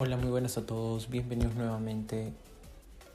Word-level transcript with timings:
Hola, 0.00 0.16
muy 0.16 0.30
buenas 0.30 0.56
a 0.56 0.64
todos, 0.64 1.10
bienvenidos 1.10 1.56
nuevamente 1.56 2.32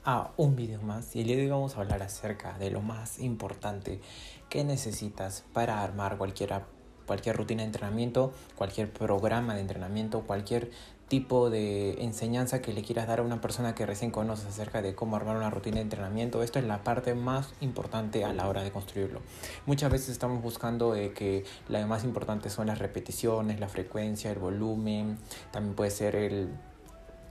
a 0.04 0.32
un 0.36 0.58
video 0.58 0.82
más 0.82 1.16
y 1.16 1.22
el 1.22 1.28
día 1.28 1.38
de 1.38 1.44
hoy 1.44 1.50
vamos 1.50 1.78
a 1.78 1.80
hablar 1.80 2.04
acerca 2.04 2.58
de 2.58 2.72
lo 2.72 2.82
más 2.82 3.20
importante 3.20 4.02
que 4.50 4.66
necesitas 4.66 5.46
para 5.54 5.82
armar 5.82 6.18
cualquier, 6.18 6.62
cualquier 7.08 7.38
rutina 7.38 7.62
de 7.62 7.68
entrenamiento, 7.68 8.34
cualquier 8.58 8.92
programa 8.92 9.56
de 9.56 9.62
entrenamiento, 9.62 10.24
cualquier 10.24 10.72
tipo 11.08 11.50
de 11.50 12.04
enseñanza 12.04 12.62
que 12.62 12.74
le 12.74 12.82
quieras 12.82 13.08
dar 13.08 13.20
a 13.20 13.24
una 13.24 13.40
persona 13.40 13.76
que 13.76 13.86
recién 13.86 14.12
conoces 14.12 14.48
acerca 14.48 14.82
de 14.82 14.94
cómo 14.94 15.16
armar 15.16 15.38
una 15.38 15.50
rutina 15.50 15.78
de 15.78 15.84
entrenamiento. 15.84 16.44
Esto 16.44 16.60
es 16.60 16.66
la 16.66 16.84
parte 16.84 17.14
más 17.14 17.54
importante 17.62 18.26
a 18.26 18.34
la 18.34 18.50
hora 18.50 18.62
de 18.62 18.72
construirlo. 18.74 19.22
Muchas 19.66 19.90
veces 19.90 20.10
estamos 20.10 20.42
buscando 20.42 20.96
eh, 20.96 21.14
que 21.14 21.46
lo 21.70 21.88
más 21.88 22.04
importante 22.04 22.50
son 22.50 22.68
las 22.68 22.80
repeticiones, 22.80 23.62
la 23.62 23.70
frecuencia, 23.70 24.32
el 24.32 24.40
volumen, 24.40 25.18
también 25.52 25.76
puede 25.76 25.92
ser 25.92 26.16
el 26.16 26.50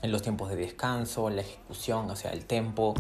en 0.03 0.13
los 0.13 0.23
tiempos 0.23 0.51
de 0.51 0.57
descanso, 0.57 1.31
la 1.31 1.43
ejecución, 1.43 2.11
o 2.11 2.17
sea, 2.17 2.33
el 2.33 2.45
tempo, 2.45 2.95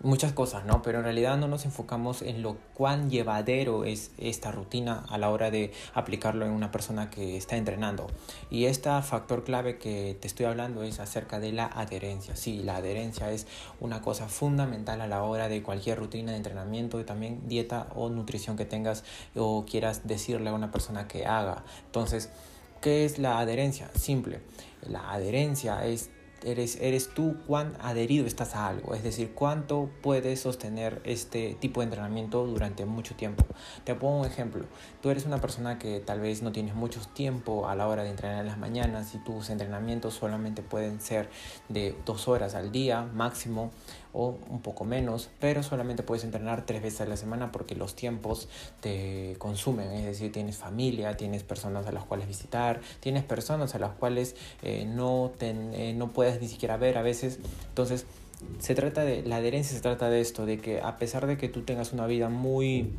muchas 0.00 0.32
cosas, 0.32 0.64
¿no? 0.64 0.82
Pero 0.82 0.98
en 0.98 1.04
realidad 1.04 1.36
no 1.36 1.48
nos 1.48 1.64
enfocamos 1.64 2.22
en 2.22 2.42
lo 2.42 2.56
cuán 2.74 3.10
llevadero 3.10 3.84
es 3.84 4.10
esta 4.18 4.52
rutina 4.52 5.04
a 5.08 5.18
la 5.18 5.30
hora 5.30 5.50
de 5.50 5.72
aplicarlo 5.94 6.44
en 6.44 6.52
una 6.52 6.70
persona 6.70 7.10
que 7.10 7.36
está 7.36 7.56
entrenando. 7.56 8.06
Y 8.50 8.66
este 8.66 8.90
factor 9.02 9.44
clave 9.44 9.78
que 9.78 10.16
te 10.20 10.26
estoy 10.26 10.46
hablando 10.46 10.82
es 10.82 11.00
acerca 11.00 11.40
de 11.40 11.52
la 11.52 11.66
adherencia. 11.66 12.36
Sí, 12.36 12.62
la 12.62 12.76
adherencia 12.76 13.30
es 13.32 13.46
una 13.80 14.02
cosa 14.02 14.28
fundamental 14.28 15.00
a 15.00 15.06
la 15.06 15.22
hora 15.22 15.48
de 15.48 15.62
cualquier 15.62 15.98
rutina 15.98 16.32
de 16.32 16.38
entrenamiento 16.38 17.00
y 17.00 17.04
también 17.04 17.48
dieta 17.48 17.88
o 17.94 18.08
nutrición 18.08 18.56
que 18.56 18.64
tengas 18.64 19.04
o 19.34 19.64
quieras 19.64 20.06
decirle 20.06 20.50
a 20.50 20.54
una 20.54 20.70
persona 20.70 21.08
que 21.08 21.26
haga. 21.26 21.64
Entonces, 21.86 22.30
¿qué 22.80 23.04
es 23.04 23.18
la 23.18 23.38
adherencia? 23.38 23.90
Simple. 23.94 24.40
La 24.82 25.10
adherencia 25.12 25.84
es 25.84 26.10
eres, 26.46 26.78
eres 26.80 27.08
tú 27.08 27.36
cuán 27.46 27.76
adherido 27.80 28.26
estás 28.26 28.54
a 28.54 28.68
algo, 28.68 28.94
es 28.94 29.02
decir, 29.02 29.32
cuánto 29.34 29.90
puedes 30.02 30.40
sostener 30.40 31.00
este 31.04 31.56
tipo 31.60 31.80
de 31.80 31.84
entrenamiento 31.84 32.46
durante 32.46 32.86
mucho 32.86 33.14
tiempo. 33.14 33.44
Te 33.84 33.94
pongo 33.94 34.20
un 34.20 34.26
ejemplo, 34.26 34.64
tú 35.02 35.10
eres 35.10 35.26
una 35.26 35.40
persona 35.40 35.78
que 35.78 36.00
tal 36.00 36.20
vez 36.20 36.42
no 36.42 36.52
tienes 36.52 36.74
mucho 36.74 37.00
tiempo 37.14 37.68
a 37.68 37.74
la 37.74 37.88
hora 37.88 38.04
de 38.04 38.10
entrenar 38.10 38.40
en 38.40 38.46
las 38.46 38.58
mañanas 38.58 39.14
y 39.14 39.18
tus 39.18 39.50
entrenamientos 39.50 40.14
solamente 40.14 40.62
pueden 40.62 41.00
ser 41.00 41.28
de 41.68 41.96
dos 42.04 42.28
horas 42.28 42.54
al 42.54 42.70
día 42.70 43.02
máximo 43.02 43.72
o 44.18 44.38
un 44.48 44.62
poco 44.62 44.86
menos, 44.86 45.28
pero 45.40 45.62
solamente 45.62 46.02
puedes 46.02 46.24
entrenar 46.24 46.64
tres 46.64 46.82
veces 46.82 47.02
a 47.02 47.06
la 47.06 47.18
semana 47.18 47.52
porque 47.52 47.74
los 47.74 47.94
tiempos 47.94 48.48
te 48.80 49.36
consumen, 49.38 49.90
es 49.92 50.06
decir, 50.06 50.32
tienes 50.32 50.56
familia, 50.56 51.18
tienes 51.18 51.42
personas 51.42 51.86
a 51.86 51.92
las 51.92 52.04
cuales 52.04 52.26
visitar, 52.26 52.80
tienes 53.00 53.24
personas 53.24 53.74
a 53.74 53.78
las 53.78 53.92
cuales 53.92 54.34
eh, 54.62 54.86
no, 54.86 55.32
eh, 55.40 55.92
no 55.94 56.12
puedes 56.14 56.35
ni 56.40 56.48
siquiera 56.48 56.76
ver 56.76 56.98
a 56.98 57.02
veces, 57.02 57.38
entonces 57.68 58.06
se 58.58 58.74
trata 58.74 59.04
de, 59.04 59.22
la 59.22 59.36
adherencia 59.36 59.74
se 59.74 59.82
trata 59.82 60.10
de 60.10 60.20
esto, 60.20 60.46
de 60.46 60.58
que 60.58 60.80
a 60.80 60.98
pesar 60.98 61.26
de 61.26 61.36
que 61.36 61.48
tú 61.48 61.62
tengas 61.62 61.92
una 61.92 62.06
vida 62.06 62.28
muy 62.28 62.92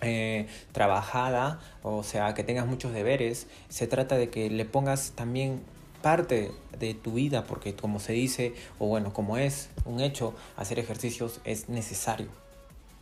eh, 0.00 0.46
trabajada, 0.72 1.60
o 1.82 2.02
sea, 2.02 2.34
que 2.34 2.42
tengas 2.42 2.66
muchos 2.66 2.92
deberes, 2.92 3.46
se 3.68 3.86
trata 3.86 4.16
de 4.16 4.30
que 4.30 4.50
le 4.50 4.64
pongas 4.64 5.12
también 5.12 5.60
parte 6.02 6.50
de 6.78 6.94
tu 6.94 7.12
vida, 7.12 7.44
porque 7.44 7.74
como 7.74 8.00
se 8.00 8.12
dice, 8.12 8.54
o 8.78 8.86
bueno, 8.86 9.12
como 9.12 9.36
es 9.36 9.68
un 9.84 10.00
hecho, 10.00 10.34
hacer 10.56 10.78
ejercicios 10.78 11.40
es 11.44 11.68
necesario. 11.68 12.28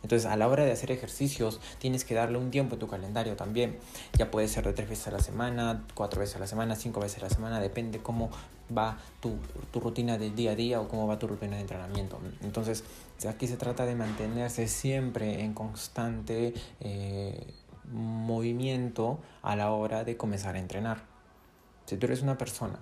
Entonces, 0.03 0.29
a 0.29 0.35
la 0.35 0.47
hora 0.47 0.65
de 0.65 0.71
hacer 0.71 0.91
ejercicios, 0.91 1.59
tienes 1.79 2.05
que 2.05 2.15
darle 2.15 2.37
un 2.37 2.49
tiempo 2.49 2.75
en 2.75 2.79
tu 2.79 2.87
calendario 2.87 3.35
también. 3.35 3.77
Ya 4.17 4.31
puede 4.31 4.47
ser 4.47 4.65
de 4.65 4.73
tres 4.73 4.89
veces 4.89 5.07
a 5.07 5.11
la 5.11 5.19
semana, 5.19 5.83
cuatro 5.93 6.21
veces 6.21 6.37
a 6.37 6.39
la 6.39 6.47
semana, 6.47 6.75
cinco 6.75 6.99
veces 6.99 7.19
a 7.19 7.27
la 7.27 7.29
semana, 7.29 7.59
depende 7.59 7.99
cómo 7.99 8.31
va 8.77 8.97
tu, 9.19 9.37
rutina 9.79 10.17
del 10.17 10.35
día 10.35 10.51
a 10.51 10.55
día 10.55 10.81
o 10.81 10.87
cómo 10.87 11.07
va 11.07 11.19
tu 11.19 11.27
rutina 11.27 11.55
de 11.55 11.61
entrenamiento. 11.61 12.19
Entonces, 12.41 12.83
aquí 13.27 13.47
se 13.47 13.57
trata 13.57 13.85
de 13.85 13.95
mantenerse 13.95 14.67
siempre 14.67 15.41
en 15.41 15.53
constante 15.53 16.53
eh, 16.79 17.53
movimiento 17.91 19.19
a 19.41 19.55
la 19.55 19.71
hora 19.71 20.03
de 20.03 20.17
comenzar 20.17 20.55
a 20.55 20.59
entrenar. 20.59 21.03
Si 21.85 21.97
tú 21.97 22.05
eres 22.05 22.21
una 22.21 22.37
persona 22.37 22.79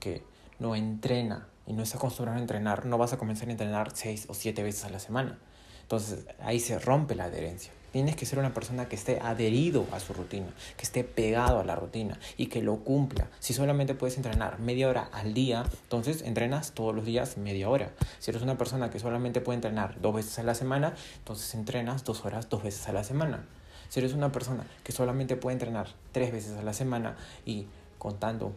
que 0.00 0.22
no 0.58 0.74
entrena 0.74 1.48
y 1.66 1.72
no 1.72 1.82
está 1.82 1.98
acostumbrado 1.98 2.38
a 2.38 2.40
entrenar, 2.40 2.86
no 2.86 2.98
vas 2.98 3.12
a 3.12 3.18
comenzar 3.18 3.48
a 3.48 3.52
entrenar 3.52 3.90
seis 3.94 4.26
o 4.28 4.34
siete 4.34 4.62
veces 4.62 4.84
a 4.84 4.90
la 4.90 4.98
semana. 4.98 5.38
Entonces 5.82 6.26
ahí 6.40 6.60
se 6.60 6.78
rompe 6.78 7.14
la 7.14 7.24
adherencia. 7.24 7.72
Tienes 7.98 8.14
que 8.14 8.26
ser 8.26 8.38
una 8.38 8.54
persona 8.54 8.88
que 8.88 8.94
esté 8.94 9.18
adherido 9.18 9.84
a 9.90 9.98
su 9.98 10.12
rutina, 10.12 10.46
que 10.76 10.84
esté 10.84 11.02
pegado 11.02 11.58
a 11.58 11.64
la 11.64 11.74
rutina 11.74 12.16
y 12.36 12.46
que 12.46 12.62
lo 12.62 12.76
cumpla. 12.76 13.26
Si 13.40 13.54
solamente 13.54 13.92
puedes 13.96 14.16
entrenar 14.16 14.60
media 14.60 14.88
hora 14.88 15.10
al 15.12 15.34
día, 15.34 15.64
entonces 15.82 16.22
entrenas 16.22 16.70
todos 16.70 16.94
los 16.94 17.04
días 17.04 17.38
media 17.38 17.68
hora. 17.68 17.90
Si 18.20 18.30
eres 18.30 18.42
una 18.42 18.56
persona 18.56 18.88
que 18.88 19.00
solamente 19.00 19.40
puede 19.40 19.56
entrenar 19.56 20.00
dos 20.00 20.14
veces 20.14 20.38
a 20.38 20.44
la 20.44 20.54
semana, 20.54 20.94
entonces 21.16 21.52
entrenas 21.56 22.04
dos 22.04 22.24
horas 22.24 22.48
dos 22.48 22.62
veces 22.62 22.88
a 22.88 22.92
la 22.92 23.02
semana. 23.02 23.44
Si 23.88 23.98
eres 23.98 24.12
una 24.12 24.30
persona 24.30 24.64
que 24.84 24.92
solamente 24.92 25.34
puede 25.34 25.54
entrenar 25.54 25.88
tres 26.12 26.30
veces 26.30 26.56
a 26.56 26.62
la 26.62 26.74
semana 26.74 27.16
y 27.44 27.66
contando 27.98 28.52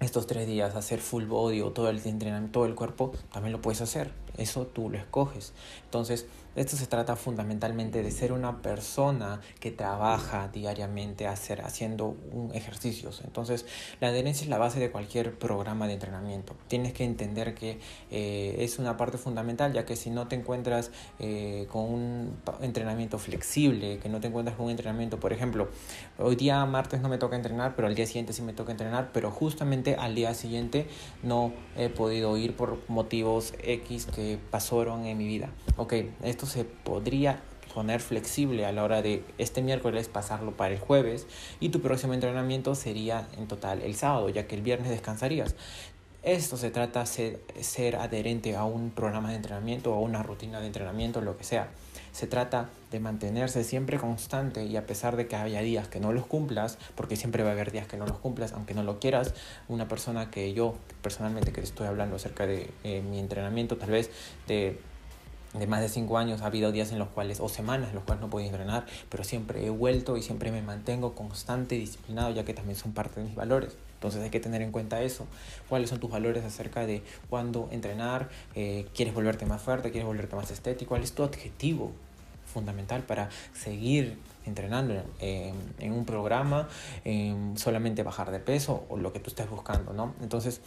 estos 0.00 0.26
tres 0.26 0.48
días 0.48 0.74
hacer 0.74 0.98
full 0.98 1.26
body 1.26 1.60
o 1.60 1.70
todo 1.70 1.90
el 1.90 2.04
entrenamiento, 2.04 2.58
todo 2.58 2.66
el 2.66 2.74
cuerpo, 2.74 3.12
también 3.32 3.52
lo 3.52 3.62
puedes 3.62 3.80
hacer. 3.80 4.10
Eso 4.36 4.66
tú 4.66 4.90
lo 4.90 4.98
escoges. 4.98 5.52
Entonces, 5.84 6.26
esto 6.56 6.76
se 6.76 6.86
trata 6.86 7.16
fundamentalmente 7.16 8.02
de 8.02 8.10
ser 8.10 8.32
una 8.32 8.62
persona 8.62 9.40
que 9.60 9.70
trabaja 9.70 10.48
diariamente 10.48 11.26
hacer, 11.26 11.62
haciendo 11.62 12.16
ejercicios. 12.52 13.22
Entonces, 13.24 13.66
la 14.00 14.08
adherencia 14.08 14.44
es 14.44 14.50
la 14.50 14.58
base 14.58 14.80
de 14.80 14.90
cualquier 14.90 15.36
programa 15.38 15.86
de 15.86 15.94
entrenamiento. 15.94 16.54
Tienes 16.68 16.92
que 16.92 17.04
entender 17.04 17.54
que 17.54 17.78
eh, 18.10 18.56
es 18.58 18.78
una 18.78 18.96
parte 18.96 19.18
fundamental, 19.18 19.72
ya 19.72 19.84
que 19.84 19.96
si 19.96 20.10
no 20.10 20.28
te 20.28 20.36
encuentras 20.36 20.90
eh, 21.18 21.66
con 21.70 21.84
un 21.84 22.36
entrenamiento 22.60 23.18
flexible, 23.18 23.98
que 23.98 24.08
no 24.08 24.20
te 24.20 24.28
encuentras 24.28 24.56
con 24.56 24.66
un 24.66 24.70
entrenamiento, 24.70 25.18
por 25.18 25.32
ejemplo, 25.32 25.68
hoy 26.18 26.36
día 26.36 26.64
martes 26.66 27.00
no 27.00 27.08
me 27.08 27.18
toca 27.18 27.36
entrenar, 27.36 27.74
pero 27.76 27.88
al 27.88 27.94
día 27.94 28.06
siguiente 28.06 28.32
sí 28.32 28.42
me 28.42 28.52
toca 28.52 28.72
entrenar, 28.72 29.10
pero 29.12 29.30
justamente 29.30 29.96
al 29.96 30.14
día 30.14 30.34
siguiente 30.34 30.86
no 31.22 31.52
he 31.76 31.88
podido 31.88 32.36
ir 32.36 32.56
por 32.56 32.78
motivos 32.88 33.54
X 33.62 34.06
que 34.06 34.38
pasaron 34.50 35.04
en 35.06 35.18
mi 35.18 35.26
vida. 35.26 35.50
Ok, 35.76 35.94
esto 36.22 36.43
se 36.46 36.64
podría 36.64 37.40
poner 37.74 38.00
flexible 38.00 38.64
a 38.64 38.72
la 38.72 38.84
hora 38.84 39.02
de 39.02 39.24
este 39.36 39.60
miércoles 39.60 40.08
pasarlo 40.08 40.52
para 40.52 40.74
el 40.74 40.80
jueves 40.80 41.26
y 41.58 41.70
tu 41.70 41.80
próximo 41.80 42.14
entrenamiento 42.14 42.74
sería 42.76 43.26
en 43.36 43.48
total 43.48 43.82
el 43.82 43.96
sábado, 43.96 44.28
ya 44.28 44.46
que 44.46 44.54
el 44.54 44.62
viernes 44.62 44.90
descansarías. 44.90 45.56
Esto 46.22 46.56
se 46.56 46.70
trata 46.70 47.04
de 47.04 47.38
ser, 47.60 47.96
adherente 47.96 48.56
a 48.56 48.64
un 48.64 48.90
programa 48.92 49.28
de 49.28 49.36
entrenamiento 49.36 49.92
o 49.92 49.96
a 49.96 50.00
una 50.00 50.22
rutina 50.22 50.58
de 50.58 50.68
entrenamiento, 50.68 51.20
lo 51.20 51.36
que 51.36 51.44
sea. 51.44 51.68
Se 52.12 52.26
trata 52.26 52.70
de 52.90 52.98
mantenerse 52.98 53.62
siempre 53.62 53.98
constante 53.98 54.64
y 54.64 54.78
a 54.78 54.86
pesar 54.86 55.16
de 55.16 55.26
que 55.26 55.36
haya 55.36 55.60
días 55.60 55.88
que 55.88 56.00
no 56.00 56.14
los 56.14 56.24
cumplas, 56.24 56.78
porque 56.94 57.16
siempre 57.16 57.42
va 57.42 57.50
a 57.50 57.52
haber 57.52 57.72
días 57.72 57.86
que 57.86 57.98
no 57.98 58.06
los 58.06 58.18
cumplas, 58.20 58.52
aunque 58.52 58.72
no 58.72 58.82
lo 58.82 59.00
quieras, 59.00 59.34
una 59.68 59.86
persona 59.86 60.30
que 60.30 60.54
yo 60.54 60.76
personalmente 61.02 61.52
que 61.52 61.60
estoy 61.60 61.88
hablando 61.88 62.16
acerca 62.16 62.46
de 62.46 62.70
eh, 62.84 63.02
mi 63.02 63.18
entrenamiento, 63.18 63.76
tal 63.76 63.90
vez 63.90 64.10
de 64.48 64.78
de 65.54 65.66
más 65.66 65.80
de 65.80 65.88
cinco 65.88 66.18
años 66.18 66.42
ha 66.42 66.46
habido 66.46 66.72
días 66.72 66.92
en 66.92 66.98
los 66.98 67.08
cuales, 67.08 67.40
o 67.40 67.48
semanas 67.48 67.90
en 67.90 67.94
los 67.94 68.04
cuales 68.04 68.20
no 68.20 68.28
podía 68.28 68.46
entrenar, 68.46 68.86
pero 69.08 69.24
siempre 69.24 69.64
he 69.64 69.70
vuelto 69.70 70.16
y 70.16 70.22
siempre 70.22 70.50
me 70.50 70.62
mantengo 70.62 71.14
constante 71.14 71.76
y 71.76 71.78
disciplinado, 71.78 72.30
ya 72.32 72.44
que 72.44 72.54
también 72.54 72.76
son 72.76 72.92
parte 72.92 73.20
de 73.20 73.26
mis 73.26 73.36
valores. 73.36 73.76
Entonces 73.94 74.22
hay 74.22 74.30
que 74.30 74.40
tener 74.40 74.60
en 74.60 74.70
cuenta 74.70 75.00
eso. 75.02 75.26
¿Cuáles 75.68 75.88
son 75.88 76.00
tus 76.00 76.10
valores 76.10 76.44
acerca 76.44 76.84
de 76.84 77.02
cuándo 77.30 77.68
entrenar? 77.70 78.28
Eh, 78.54 78.86
¿Quieres 78.94 79.14
volverte 79.14 79.46
más 79.46 79.62
fuerte? 79.62 79.90
¿Quieres 79.90 80.06
volverte 80.06 80.36
más 80.36 80.50
estético? 80.50 80.90
¿Cuál 80.90 81.02
es 81.02 81.12
tu 81.12 81.22
objetivo 81.22 81.92
fundamental 82.52 83.02
para 83.02 83.30
seguir 83.54 84.18
entrenando 84.46 84.94
en 85.20 85.92
un 85.92 86.04
programa, 86.04 86.68
solamente 87.54 88.02
bajar 88.02 88.30
de 88.30 88.40
peso 88.40 88.84
o 88.88 88.96
lo 88.96 89.12
que 89.12 89.20
tú 89.20 89.30
estés 89.30 89.48
buscando, 89.48 89.92
¿no? 89.92 90.14
Entonces, 90.20 90.60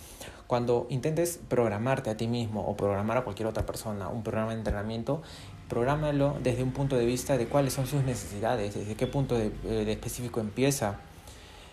cuando 0.48 0.88
intentes 0.90 1.40
programarte 1.48 2.10
a 2.10 2.18
ti 2.18 2.28
mismo 2.28 2.66
o 2.66 2.76
programar 2.76 3.18
a 3.18 3.24
cualquier 3.24 3.48
otra 3.48 3.66
persona 3.66 4.08
un 4.10 4.24
programa 4.24 4.52
de 4.52 4.60
entrenamiento, 4.60 5.22
prográmalo 5.68 6.38
desde 6.42 6.64
un 6.64 6.72
punto 6.72 6.96
de 6.96 7.06
vista 7.06 7.38
de 7.38 7.48
cuáles 7.48 7.74
son 7.74 7.88
sus 7.88 8.04
necesidades, 8.04 8.74
desde 8.74 8.96
qué 8.96 9.08
punto 9.08 9.36
de, 9.36 9.52
eh, 9.66 9.86
de 9.86 9.92
específico 9.92 10.40
empieza 10.40 11.00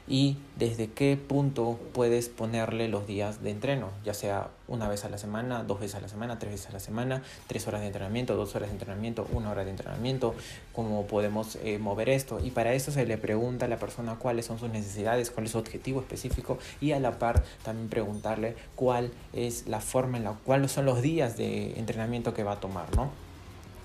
y 0.07 0.37
desde 0.59 0.91
qué 0.91 1.17
punto 1.17 1.79
puedes 1.93 2.29
ponerle 2.29 2.89
los 2.89 3.07
días 3.07 3.43
de 3.43 3.51
entreno, 3.51 3.91
ya 4.05 4.13
sea 4.13 4.51
una 4.69 4.89
vez 4.89 5.05
a 5.05 5.09
la 5.09 5.19
semana, 5.19 5.63
dos 5.63 5.81
veces 5.81 5.97
a 5.97 6.01
la 6.01 6.09
semana, 6.09 6.39
tres 6.39 6.53
veces 6.53 6.69
a 6.69 6.73
la 6.73 6.81
semana, 6.81 7.23
tres 7.47 7.67
horas 7.67 7.81
de 7.81 7.87
entrenamiento, 7.87 8.37
dos 8.37 8.55
horas 8.55 8.69
de 8.69 8.75
entrenamiento, 8.75 9.27
una 9.33 9.51
hora 9.51 9.65
de 9.65 9.71
entrenamiento, 9.71 10.35
cómo 10.73 11.07
podemos 11.07 11.57
eh, 11.57 11.79
mover 11.79 12.09
esto. 12.11 12.39
Y 12.43 12.51
para 12.51 12.75
eso 12.75 12.93
se 12.93 13.07
le 13.07 13.19
pregunta 13.19 13.67
a 13.67 13.69
la 13.69 13.79
persona 13.79 14.17
cuáles 14.17 14.47
son 14.47 14.59
sus 14.59 14.71
necesidades, 14.71 15.31
cuál 15.31 15.47
es 15.47 15.53
su 15.53 15.59
objetivo 15.59 16.01
específico 16.01 16.59
y 16.81 16.93
a 16.93 17.01
la 17.01 17.19
par 17.19 17.43
también 17.63 17.89
preguntarle 17.89 18.57
cuál 18.75 19.11
es 19.33 19.67
la 19.67 19.81
forma 19.81 20.19
en 20.19 20.25
la 20.25 20.33
cual 20.33 20.69
son 20.69 20.85
los 20.85 21.01
días 21.01 21.37
de 21.37 21.79
entrenamiento 21.79 22.35
que 22.35 22.45
va 22.45 22.53
a 22.53 22.61
tomar, 22.61 22.95
¿no? 22.95 23.11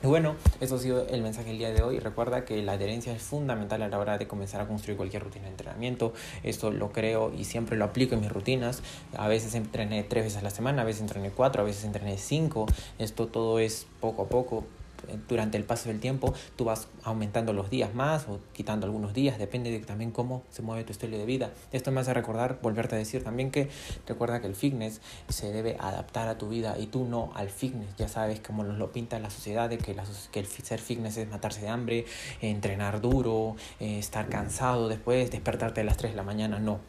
Y 0.02 0.08
bueno, 0.08 0.36
eso 0.62 0.76
ha 0.76 0.80
sido 0.80 1.06
el 1.08 1.22
mensaje 1.22 1.50
del 1.50 1.58
día 1.58 1.72
de 1.72 1.84
hoy. 1.84 2.00
Recuerda 2.00 2.46
que 2.46 2.62
la 2.64 2.74
adherencia 2.74 3.14
es 3.14 3.22
fundamental 3.22 3.82
a 3.82 3.90
la 3.90 4.00
hora 4.00 4.18
de 4.18 4.30
comenzar 4.30 4.62
a 4.62 4.68
construir 4.68 4.96
cualquier 4.96 5.24
rutina 5.24 5.46
de 5.46 5.52
entrenamiento. 5.52 6.14
Esto 6.42 6.72
lo 6.72 6.94
creo 6.94 7.34
y 7.38 7.44
siempre 7.44 7.76
lo 7.76 7.84
aplico 7.84 8.16
en 8.16 8.22
mis 8.22 8.32
rutinas. 8.32 8.82
A 9.18 9.28
veces 9.28 9.56
entrené 9.56 10.04
tres 10.04 10.24
veces 10.24 10.40
a 10.40 10.42
la 10.42 10.52
semana, 10.52 10.84
a 10.84 10.86
veces 10.86 11.02
entrené 11.02 11.32
cuatro, 11.32 11.64
a 11.64 11.66
veces 11.66 11.84
entrené 11.84 12.18
cinco. 12.18 12.66
Esto 12.98 13.28
todo 13.28 13.60
es 13.60 13.88
poco 14.00 14.22
a 14.22 14.30
poco 14.30 14.64
durante 15.28 15.58
el 15.58 15.64
paso 15.64 15.90
del 15.90 16.00
tiempo 16.00 16.34
tú 16.56 16.66
vas 16.66 16.88
aumentando 17.04 17.54
los 17.54 17.70
días 17.70 17.94
más 17.94 18.28
o 18.28 18.40
quitando 18.54 18.86
algunos 18.86 19.14
días, 19.14 19.38
depende 19.38 19.72
de 19.72 19.80
también 19.80 20.12
cómo 20.12 20.44
se 20.50 20.62
mueve 20.62 20.84
tu 20.84 20.92
estilo 20.92 21.18
de 21.18 21.26
vida. 21.26 21.52
Esto 21.72 21.92
me 21.92 22.02
hace 22.02 22.14
recordar, 22.14 22.60
volverte 22.62 22.96
a 22.96 22.98
decir 22.98 23.24
también 23.24 23.52
que 23.52 23.70
recuerda 24.08 24.42
que 24.42 24.48
el 24.48 24.56
fitness 24.56 25.02
se 25.30 25.52
debe 25.52 25.78
adaptar 25.80 26.28
a 26.28 26.38
tu 26.38 26.50
vida 26.50 26.78
y 26.78 26.88
tú 26.88 27.06
no 27.06 27.32
al 27.36 27.50
fitness. 27.50 27.96
Ya 27.98 28.08
sabes 28.08 28.40
cómo 28.40 28.64
nos 28.64 28.78
lo 28.78 28.92
pinta 28.92 29.20
la 29.20 29.30
sociedad 29.30 29.70
de 29.70 29.78
que, 29.78 29.96
el 30.40 30.46
ser 30.46 30.80
fitness 30.80 31.18
es 31.18 31.30
matarse 31.30 31.62
de 31.62 31.70
hambre, 31.70 32.06
entrenar 32.42 33.02
duro, 33.02 33.56
eh, 33.80 34.00
estar 34.00 34.30
cansado 34.30 34.88
después, 34.88 35.32
despertarte 35.32 35.82
a 35.82 35.84
las 35.84 35.98
3 35.98 36.14
de 36.14 36.18
la 36.18 36.24
mañana. 36.24 36.60
No, 36.60 36.80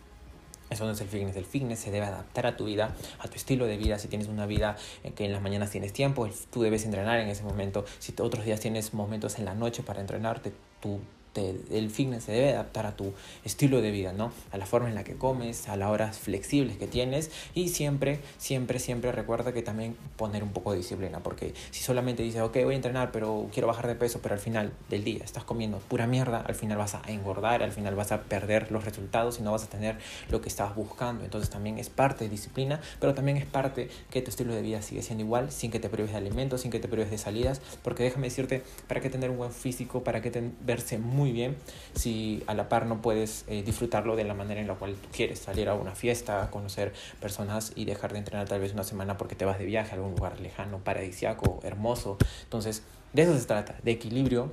eso 0.71 0.85
no 0.85 0.93
es 0.93 1.01
el 1.01 1.09
fitness. 1.09 1.37
El 1.37 1.45
fitness 1.45 1.81
se 1.81 1.91
debe 1.91 2.07
adaptar 2.07 2.47
a 2.47 2.57
tu 2.57 2.65
vida, 2.65 2.95
a 3.19 3.29
tu 3.29 3.37
estilo 3.37 3.67
de 3.67 3.77
vida. 3.77 3.99
Si 3.99 4.09
tienes 4.09 4.29
una 4.29 4.47
vida 4.47 4.77
en 5.03 5.13
que 5.13 5.25
en 5.25 5.33
las 5.33 5.43
mañanas 5.43 5.71
tienes 5.71 5.93
tiempo, 5.93 6.29
tú 6.51 6.63
debes 6.63 6.85
entrenar 6.85 7.19
en 7.19 7.29
ese 7.29 7.43
momento. 7.43 7.85
Si 7.99 8.15
otros 8.19 8.45
días 8.45 8.61
tienes 8.61 8.95
momentos 8.95 9.39
en 9.39 9.45
la 9.45 9.55
noche 9.55 9.83
para 9.83 10.01
entrenarte, 10.01 10.53
tú 10.81 11.01
el 11.35 11.91
fitness 11.91 12.25
se 12.25 12.33
debe 12.33 12.53
adaptar 12.53 12.87
a 12.87 12.97
tu 12.97 13.13
estilo 13.45 13.81
de 13.81 13.91
vida, 13.91 14.13
¿no? 14.13 14.33
A 14.53 14.59
la 14.59 14.67
forma 14.67 14.89
en 14.89 14.95
la 14.95 15.05
que 15.05 15.15
comes, 15.15 15.69
a 15.69 15.77
las 15.77 15.91
horas 15.91 16.19
flexibles 16.19 16.77
que 16.77 16.87
tienes 16.87 17.31
y 17.55 17.69
siempre, 17.69 18.21
siempre, 18.39 18.79
siempre 18.79 19.13
recuerda 19.13 19.53
que 19.53 19.63
también 19.63 19.97
poner 20.17 20.43
un 20.43 20.51
poco 20.51 20.73
de 20.73 20.79
disciplina, 20.79 21.21
porque 21.21 21.55
si 21.71 21.83
solamente 21.83 22.23
dices, 22.23 22.43
ok, 22.43 22.57
voy 22.65 22.75
a 22.75 22.77
entrenar, 22.77 23.13
pero 23.13 23.49
quiero 23.53 23.69
bajar 23.69 23.87
de 23.87 23.95
peso, 23.95 24.21
pero 24.23 24.35
al 24.35 24.41
final 24.41 24.73
del 24.89 25.05
día 25.05 25.23
estás 25.25 25.45
comiendo 25.45 25.79
pura 25.79 26.07
mierda, 26.07 26.41
al 26.41 26.55
final 26.55 26.79
vas 26.79 26.95
a 26.95 27.03
engordar, 27.07 27.63
al 27.63 27.73
final 27.73 27.95
vas 27.95 28.13
a 28.13 28.23
perder 28.23 28.73
los 28.73 28.85
resultados 28.85 29.39
y 29.39 29.43
no 29.43 29.53
vas 29.53 29.65
a 29.65 29.69
tener 29.69 29.99
lo 30.31 30.41
que 30.41 30.49
estabas 30.49 30.75
buscando. 30.75 31.25
Entonces 31.25 31.51
también 31.51 31.79
es 31.79 31.91
parte 31.91 32.25
de 32.25 32.31
disciplina, 32.31 32.81
pero 32.99 33.15
también 33.15 33.37
es 33.37 33.47
parte 33.47 33.89
que 34.11 34.23
tu 34.23 34.31
estilo 34.31 34.55
de 34.55 34.63
vida 34.63 34.83
sigue 34.83 35.03
siendo 35.03 35.25
igual, 35.25 35.53
sin 35.53 35.71
que 35.71 35.81
te 35.81 35.89
prives 35.89 36.11
de 36.11 36.17
alimentos, 36.17 36.63
sin 36.63 36.71
que 36.71 36.81
te 36.81 36.89
prives 36.89 37.11
de 37.11 37.19
salidas, 37.19 37.61
porque 37.83 38.03
déjame 38.03 38.29
decirte, 38.29 38.63
para 38.89 39.01
que 39.01 39.11
tener 39.11 39.31
un 39.31 39.39
buen 39.39 39.53
físico, 39.53 40.03
para 40.03 40.23
que 40.23 40.31
verse 40.65 40.99
muy 40.99 41.20
muy 41.21 41.33
bien 41.33 41.57
si 41.95 42.43
a 42.47 42.55
la 42.55 42.71
par 42.71 42.87
no 42.87 43.03
puedes 43.03 43.45
eh, 43.47 43.63
disfrutarlo 43.63 44.17
de 44.17 44.25
la 44.25 44.33
manera 44.33 44.61
en 44.61 44.67
la 44.67 44.75
cual 44.75 44.95
tú 44.95 45.09
quieres, 45.13 45.39
salir 45.39 45.69
a 45.69 45.75
una 45.75 45.95
fiesta, 45.95 46.49
conocer 46.51 46.95
personas 47.21 47.73
y 47.77 47.85
dejar 47.85 48.13
de 48.13 48.19
entrenar 48.19 48.49
tal 48.49 48.61
vez 48.61 48.73
una 48.73 48.85
semana 48.85 49.19
porque 49.19 49.35
te 49.37 49.45
vas 49.45 49.59
de 49.59 49.67
viaje 49.67 49.91
a 49.93 49.95
algún 49.97 50.15
lugar 50.15 50.41
lejano, 50.41 50.79
paradisiaco, 50.79 51.61
hermoso. 51.63 52.17
Entonces, 52.45 52.83
de 53.13 53.23
eso 53.23 53.39
se 53.39 53.45
trata, 53.45 53.77
de 53.83 53.91
equilibrio, 53.91 54.51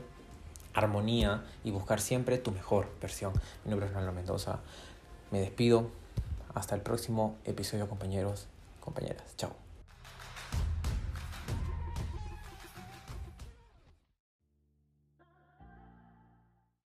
armonía 0.73 1.45
y 1.63 1.71
buscar 1.71 2.01
siempre 2.01 2.37
tu 2.37 2.51
mejor 2.51 2.89
versión. 3.01 3.31
Mi 3.63 3.71
nombre 3.71 3.87
es 3.87 3.93
Ronaldo 3.93 4.13
Mendoza. 4.13 4.59
Me 5.31 5.39
despido. 5.39 5.89
Hasta 6.53 6.73
el 6.75 6.81
próximo 6.81 7.37
episodio, 7.45 7.87
compañeros, 7.87 8.47
compañeras. 8.81 9.23
Chao. 9.37 9.66